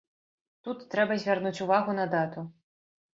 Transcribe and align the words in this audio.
Тут 0.67 0.79
трэба 0.95 1.17
звярнуць 1.23 1.59
увагу 1.65 1.91
на 1.99 2.05
дату. 2.15 2.47